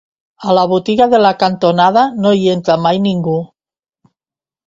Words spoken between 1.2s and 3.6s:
la cantonada no hi entra mai ningú